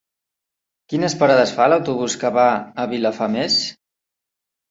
[0.93, 2.47] Quines parades fa l'autobús que va
[2.85, 3.59] a Vilafamés?